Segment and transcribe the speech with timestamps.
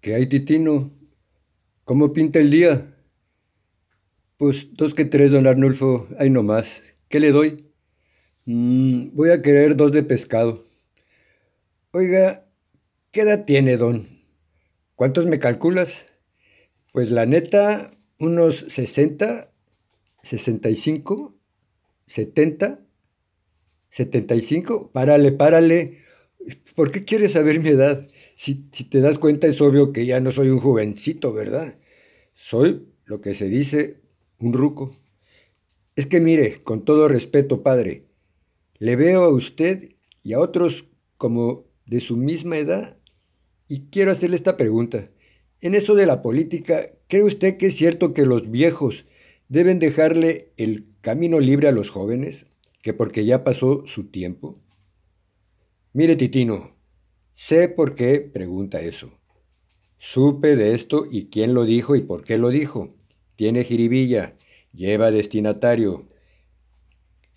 [0.00, 0.90] ¿Qué hay, Titino?
[1.84, 2.96] ¿Cómo pinta el día?
[4.38, 6.82] Pues dos que tres, don Arnulfo, ahí nomás.
[7.10, 7.70] ¿Qué le doy?
[8.46, 10.64] Mm, voy a querer dos de pescado.
[11.90, 12.46] Oiga,
[13.10, 14.06] ¿qué edad tiene, don?
[14.94, 16.06] ¿Cuántos me calculas?
[16.92, 19.52] Pues la neta, unos 60,
[20.22, 21.34] 65,
[22.06, 22.80] 70,
[23.90, 24.92] 75.
[24.92, 25.98] Párale, párale.
[26.74, 28.08] ¿Por qué quieres saber mi edad?
[28.42, 31.74] Si, te das cuenta es obvio que ya no soy un jovencito, ¿verdad?
[32.32, 34.00] Soy lo que se dice
[34.38, 34.92] un ruco.
[35.94, 38.06] Es que mire, con todo respeto, padre,
[38.78, 39.90] le veo a usted
[40.22, 40.86] y a otros
[41.18, 42.96] como de su misma edad
[43.68, 45.04] y quiero hacerle esta pregunta.
[45.60, 49.04] En eso de la política, ¿cree usted que es cierto que los viejos
[49.50, 52.46] deben dejarle el camino libre a los jóvenes?
[52.80, 54.54] ¿Que porque ya pasó su tiempo?
[55.92, 56.79] Mire, Titino,
[57.32, 59.10] Sé por qué pregunta eso.
[59.98, 62.88] Supe de esto y quién lo dijo y por qué lo dijo.
[63.36, 64.34] Tiene jiribilla,
[64.72, 66.06] lleva destinatario.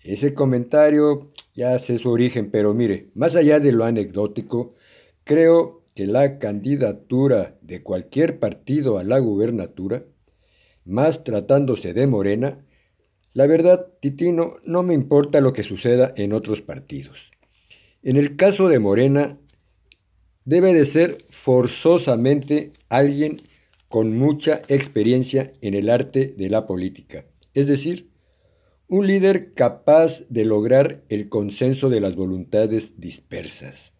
[0.00, 4.74] Ese comentario ya sé su origen, pero mire, más allá de lo anecdótico,
[5.24, 10.04] creo que la candidatura de cualquier partido a la gubernatura,
[10.84, 12.58] más tratándose de Morena,
[13.32, 17.30] la verdad, Titino, no me importa lo que suceda en otros partidos.
[18.02, 19.38] En el caso de Morena,
[20.44, 23.38] debe de ser forzosamente alguien
[23.88, 28.10] con mucha experiencia en el arte de la política, es decir,
[28.88, 33.94] un líder capaz de lograr el consenso de las voluntades dispersas,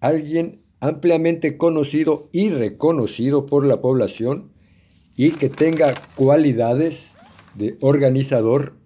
[0.00, 4.52] alguien ampliamente conocido y reconocido por la población
[5.16, 7.10] y que tenga cualidades
[7.54, 8.76] de organizador,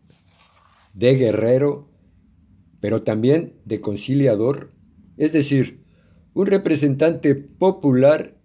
[0.95, 1.91] de guerrero,
[2.80, 4.70] pero también de conciliador,
[5.17, 5.82] es decir,
[6.35, 8.37] un representante popular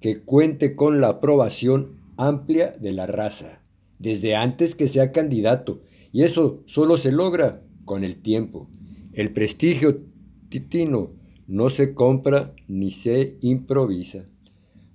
[0.00, 3.60] que cuente con la aprobación amplia de la raza,
[3.98, 8.68] desde antes que sea candidato, y eso solo se logra con el tiempo.
[9.12, 10.02] El prestigio
[10.48, 11.12] titino
[11.46, 14.24] no se compra ni se improvisa.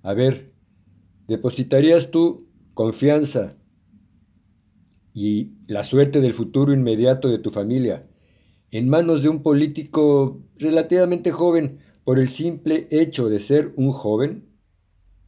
[0.03, 0.51] A ver,
[1.27, 3.55] ¿depositarías tú confianza
[5.13, 8.05] y la suerte del futuro inmediato de tu familia
[8.71, 14.45] en manos de un político relativamente joven por el simple hecho de ser un joven?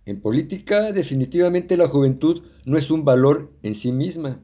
[0.05, 4.41] En política definitivamente la juventud no es un valor en sí misma,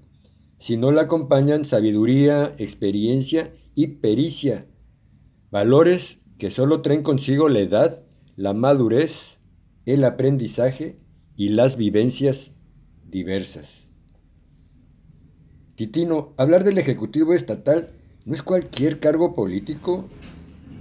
[0.57, 4.66] sino la acompañan sabiduría, experiencia y pericia,
[5.51, 8.03] valores que solo traen consigo la edad,
[8.35, 9.38] la madurez,
[9.85, 10.97] el aprendizaje
[11.38, 12.51] y las vivencias
[13.09, 13.89] diversas.
[15.75, 17.91] Titino, hablar del Ejecutivo Estatal
[18.25, 20.09] no es cualquier cargo político,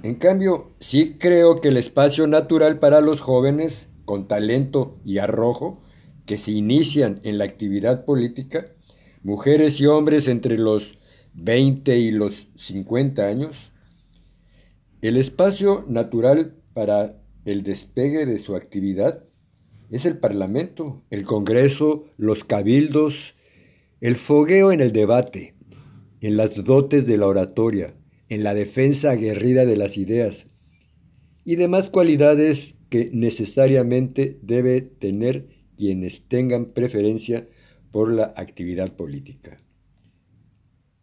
[0.03, 5.81] en cambio, sí creo que el espacio natural para los jóvenes con talento y arrojo
[6.27, 8.67] que se inician en la actividad política,
[9.23, 10.99] mujeres y hombres entre los
[11.35, 13.73] 20 y los 50 años,
[15.01, 19.25] el espacio natural para el despegue de su actividad
[19.91, 23.35] es el Parlamento, el Congreso, los cabildos,
[24.01, 25.55] el fogueo en el debate,
[26.21, 27.95] en las dotes de la oratoria,
[28.33, 30.47] en la defensa aguerrida de las ideas
[31.45, 37.47] y demás cualidades que necesariamente debe tener quienes tengan preferencia
[37.91, 39.59] por la actividad política.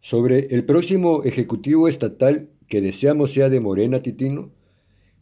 [0.00, 4.50] Sobre el próximo Ejecutivo Estatal que deseamos sea de Morena Titino,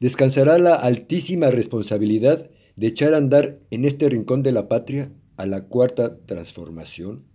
[0.00, 5.44] descansará la altísima responsabilidad de echar a andar en este rincón de la patria a
[5.44, 7.26] la cuarta transformación,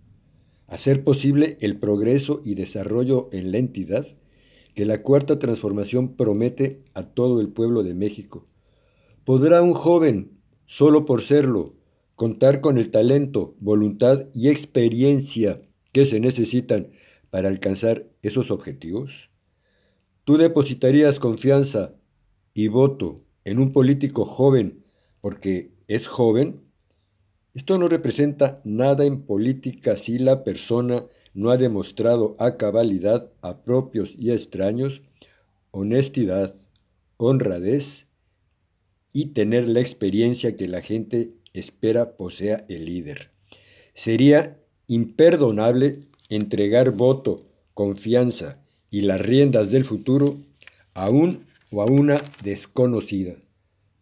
[0.66, 4.08] hacer posible el progreso y desarrollo en la entidad
[4.74, 8.46] que la cuarta transformación promete a todo el pueblo de México.
[9.24, 11.74] ¿Podrá un joven, solo por serlo,
[12.16, 15.62] contar con el talento, voluntad y experiencia
[15.92, 16.90] que se necesitan
[17.30, 19.30] para alcanzar esos objetivos?
[20.24, 21.94] ¿Tú depositarías confianza
[22.52, 24.84] y voto en un político joven
[25.20, 26.62] porque es joven?
[27.54, 33.62] Esto no representa nada en política si la persona no ha demostrado a cabalidad a
[33.62, 35.02] propios y a extraños
[35.72, 36.54] honestidad,
[37.16, 38.06] honradez
[39.12, 43.30] y tener la experiencia que la gente espera posea el líder.
[43.94, 48.58] Sería imperdonable entregar voto, confianza
[48.90, 50.36] y las riendas del futuro
[50.94, 53.34] a un o a una desconocida,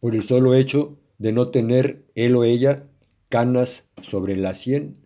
[0.01, 2.85] por el solo hecho de no tener él o ella
[3.29, 4.99] canas sobre la sien,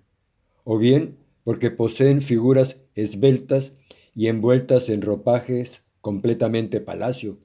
[0.64, 1.16] o bien
[1.46, 3.72] porque poseen figuras esbeltas
[4.16, 7.38] y envueltas en ropajes completamente palacio,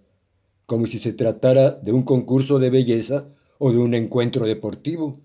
[0.65, 5.19] como si se tratara de un concurso de belleza o de un encuentro deportivo.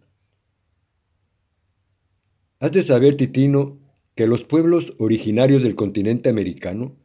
[2.61, 3.79] Has de saber, Titino,
[4.15, 6.97] que los pueblos originarios del continente americano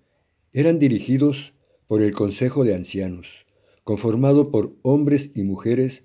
[0.52, 1.54] eran dirigidos
[1.88, 3.46] por el Consejo de Ancianos,
[3.86, 6.04] conformado por hombres y mujeres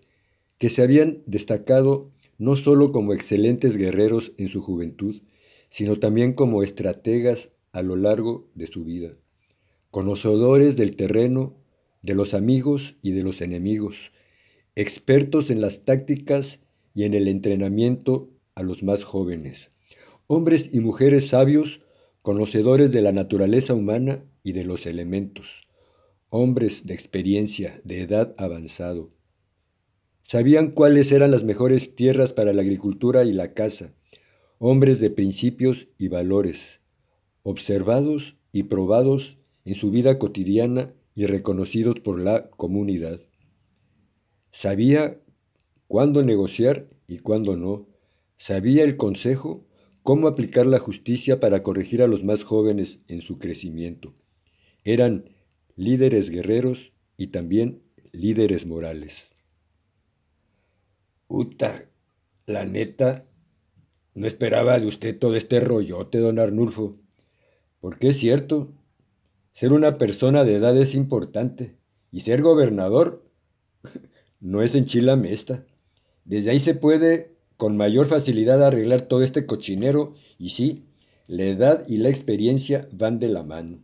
[0.58, 5.22] que se habían destacado no solo como excelentes guerreros en su juventud,
[5.70, 9.12] sino también como estrategas a lo largo de su vida,
[9.90, 11.54] conocedores del terreno,
[12.02, 14.12] de los amigos y de los enemigos,
[14.74, 16.60] expertos en las tácticas
[16.94, 19.70] y en el entrenamiento a los más jóvenes,
[20.26, 21.80] hombres y mujeres sabios,
[22.22, 25.66] conocedores de la naturaleza humana y de los elementos,
[26.30, 29.10] hombres de experiencia, de edad avanzado.
[30.22, 33.92] Sabían cuáles eran las mejores tierras para la agricultura y la caza,
[34.58, 36.80] hombres de principios y valores,
[37.42, 43.20] observados y probados en su vida cotidiana y reconocidos por la comunidad.
[44.50, 45.20] Sabía
[45.88, 47.86] cuándo negociar y cuándo no.
[48.36, 49.66] Sabía el consejo
[50.02, 54.14] cómo aplicar la justicia para corregir a los más jóvenes en su crecimiento.
[54.84, 55.30] Eran
[55.74, 57.82] líderes guerreros y también
[58.12, 59.34] líderes morales.
[61.28, 61.90] Uta,
[62.46, 63.26] la neta,
[64.16, 66.96] no esperaba de usted todo este rollote, don Arnulfo.
[67.80, 68.72] Porque es cierto,
[69.52, 71.76] ser una persona de edad es importante
[72.10, 73.22] y ser gobernador
[74.40, 74.86] no es en
[75.20, 75.64] mesta.
[76.24, 80.86] Desde ahí se puede con mayor facilidad arreglar todo este cochinero y sí,
[81.26, 83.80] la edad y la experiencia van de la mano.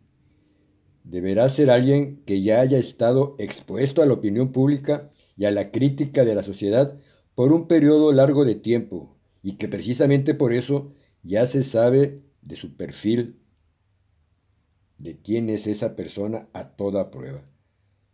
[1.04, 5.70] Deberá ser alguien que ya haya estado expuesto a la opinión pública y a la
[5.70, 6.96] crítica de la sociedad
[7.34, 12.56] por un periodo largo de tiempo y que precisamente por eso ya se sabe de
[12.56, 13.36] su perfil,
[14.98, 17.42] de quién es esa persona a toda prueba.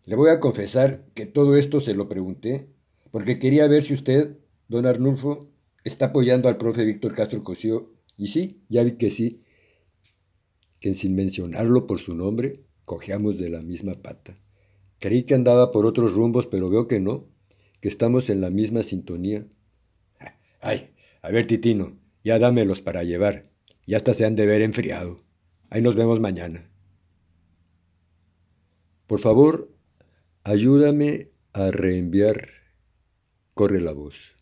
[0.05, 2.69] Le voy a confesar que todo esto se lo pregunté
[3.11, 4.39] porque quería ver si usted,
[4.69, 5.51] don Arnulfo,
[5.85, 7.93] está apoyando al profe Víctor Castro Cosío.
[8.17, 9.43] Y sí, ya vi que sí,
[10.81, 14.39] que sin mencionarlo por su nombre, cojeamos de la misma pata.
[14.99, 17.27] Creí que andaba por otros rumbos, pero veo que no,
[17.81, 19.47] que estamos en la misma sintonía.
[20.61, 20.91] Ay,
[21.23, 23.45] a ver, Titino, ya dámelos para llevar.
[23.87, 25.17] Ya hasta se han de ver enfriado.
[25.71, 26.71] Ahí nos vemos mañana.
[29.07, 29.71] Por favor,
[30.45, 32.49] ayúdame a reenviar.
[33.55, 34.38] Corre la voz.